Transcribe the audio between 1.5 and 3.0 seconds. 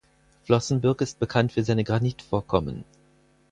für seine Granitvorkommen.